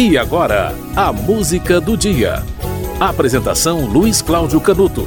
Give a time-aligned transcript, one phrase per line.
[0.00, 2.44] E agora, a música do dia.
[3.00, 5.04] Apresentação Luiz Cláudio Canuto.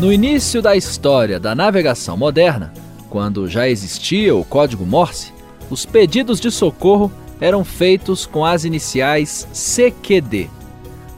[0.00, 2.74] No início da história da navegação moderna,
[3.08, 5.32] quando já existia o código Morse,
[5.70, 7.08] os pedidos de socorro
[7.40, 10.50] eram feitos com as iniciais CQD.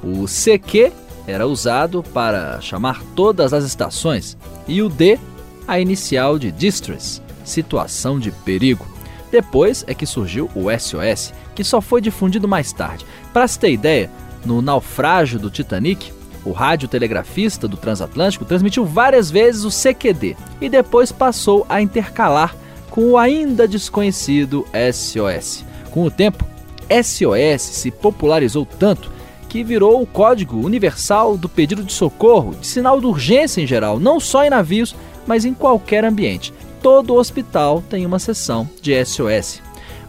[0.02, 0.92] O CQ
[1.26, 4.36] era usado para chamar todas as estações
[4.68, 5.18] e o D,
[5.66, 8.93] a inicial de distress, situação de perigo.
[9.34, 13.04] Depois é que surgiu o SOS, que só foi difundido mais tarde.
[13.32, 14.08] Para se ter ideia,
[14.46, 16.12] no naufrágio do Titanic,
[16.44, 22.54] o radiotelegrafista do transatlântico transmitiu várias vezes o CQD e depois passou a intercalar
[22.90, 25.64] com o ainda desconhecido SOS.
[25.90, 26.46] Com o tempo,
[26.88, 29.10] SOS se popularizou tanto
[29.48, 33.98] que virou o código universal do pedido de socorro, de sinal de urgência em geral,
[33.98, 34.94] não só em navios,
[35.26, 36.54] mas em qualquer ambiente.
[36.84, 39.62] Todo hospital tem uma seção de SOS.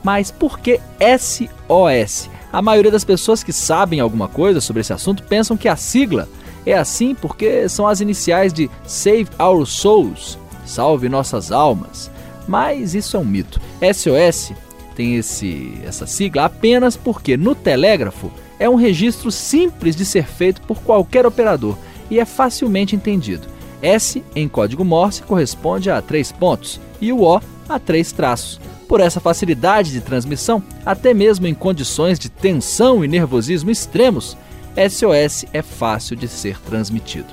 [0.03, 2.29] Mas por que SOS?
[2.51, 6.27] A maioria das pessoas que sabem alguma coisa sobre esse assunto pensam que a sigla
[6.65, 12.11] é assim porque são as iniciais de Save Our Souls, salve nossas almas.
[12.45, 13.61] Mas isso é um mito.
[13.79, 14.51] SOS
[14.97, 18.29] tem esse, essa sigla apenas porque no telégrafo
[18.59, 21.77] é um registro simples de ser feito por qualquer operador
[22.11, 23.54] e é facilmente entendido.
[23.81, 28.59] S em código Morse corresponde a três pontos e o O a três traços.
[28.87, 34.37] Por essa facilidade de transmissão, até mesmo em condições de tensão e nervosismo extremos,
[34.75, 37.27] SOS é fácil de ser transmitido.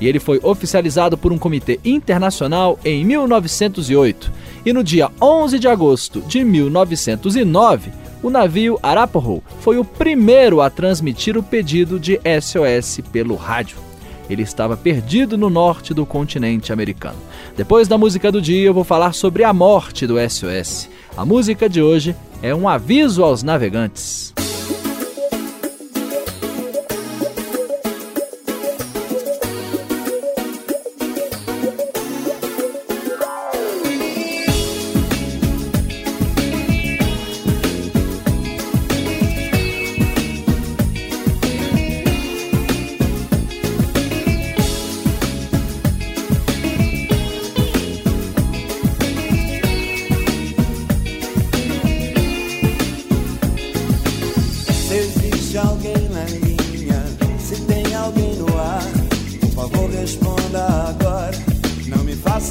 [0.00, 4.30] E ele foi oficializado por um comitê internacional em 1908.
[4.64, 7.90] E no dia 11 de agosto de 1909,
[8.22, 13.83] o navio Arapahoe foi o primeiro a transmitir o pedido de SOS pelo rádio.
[14.28, 17.18] Ele estava perdido no norte do continente americano.
[17.56, 20.88] Depois da música do dia, eu vou falar sobre a morte do SOS.
[21.16, 24.34] A música de hoje é um aviso aos navegantes.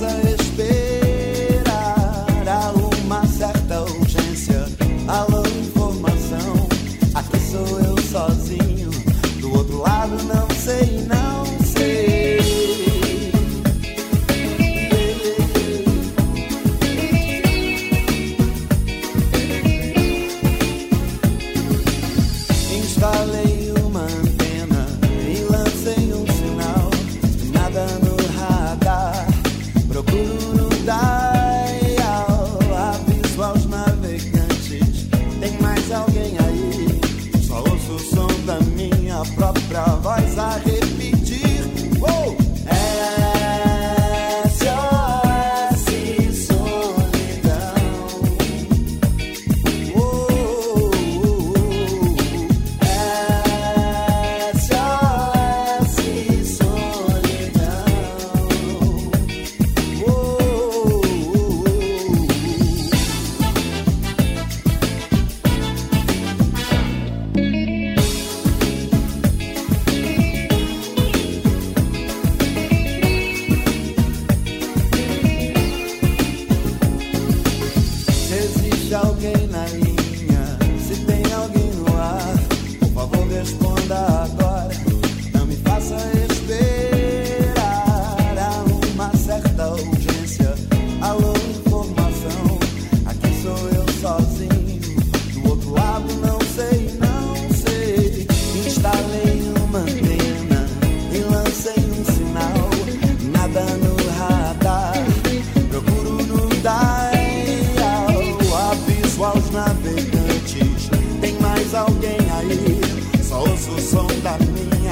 [0.05, 0.32] I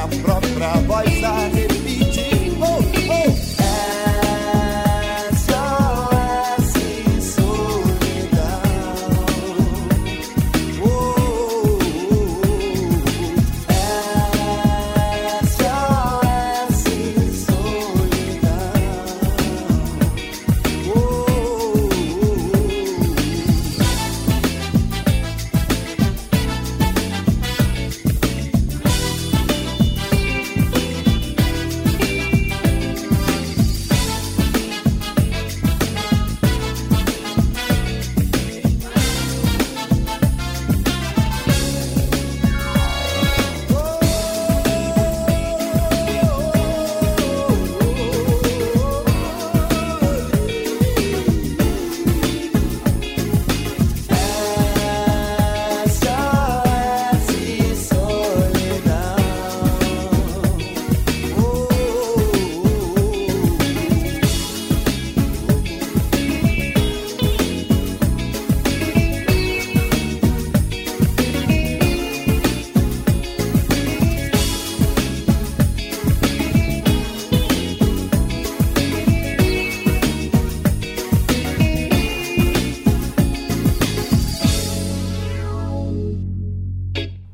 [0.08, 1.71] minha própria voz a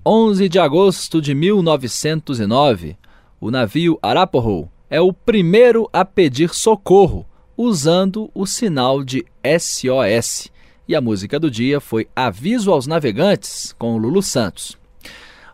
[0.10, 2.96] 11 de agosto de 1909,
[3.42, 7.26] o navio Arapahoe é o primeiro a pedir socorro
[7.58, 10.50] usando o sinal de SOS.
[10.88, 14.78] E a música do dia foi Aviso aos Navegantes, com Lulu Santos.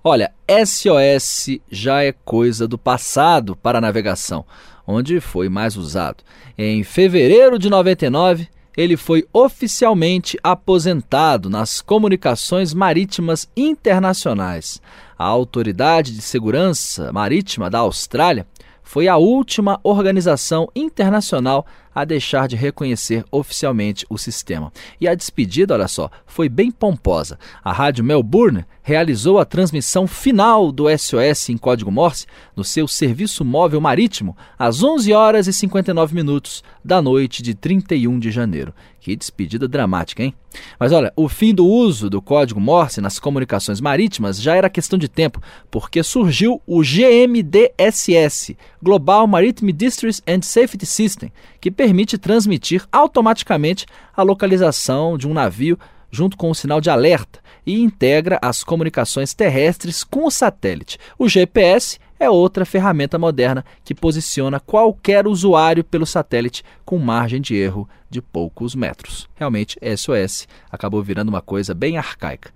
[0.04, 4.46] Olha, SOS já é coisa do passado para a navegação,
[4.86, 6.24] onde foi mais usado.
[6.56, 14.81] Em fevereiro de 99, ele foi oficialmente aposentado nas comunicações marítimas internacionais.
[15.18, 18.48] A Autoridade de Segurança Marítima da Austrália
[18.81, 24.72] foi a última organização internacional a deixar de reconhecer oficialmente o sistema.
[25.00, 27.38] E a despedida, olha só, foi bem pomposa.
[27.63, 32.25] A Rádio Melbourne realizou a transmissão final do SOS em código Morse
[32.56, 38.19] no seu serviço móvel marítimo às 11 horas e 59 minutos da noite de 31
[38.19, 38.74] de janeiro.
[39.00, 40.34] Que despedida dramática, hein?
[40.80, 44.98] Mas olha, o fim do uso do código Morse nas comunicações marítimas já era questão
[44.98, 52.86] de tempo, porque surgiu o GMDSS, Global Maritime Distress and Safety System, que permite transmitir
[52.90, 53.86] automaticamente
[54.16, 55.78] a localização de um navio
[56.10, 60.98] junto com o sinal de alerta e integra as comunicações terrestres com o satélite.
[61.20, 67.54] O GPS é outra ferramenta moderna que posiciona qualquer usuário pelo satélite com margem de
[67.54, 69.28] erro de poucos metros.
[69.36, 72.52] Realmente, SOS acabou virando uma coisa bem arcaica.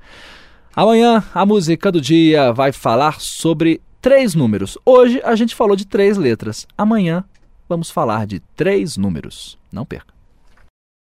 [0.73, 4.77] Amanhã, a música do dia vai falar sobre três números.
[4.85, 6.65] Hoje a gente falou de três letras.
[6.77, 7.25] Amanhã
[7.67, 9.57] vamos falar de três números.
[9.71, 10.16] Não perca.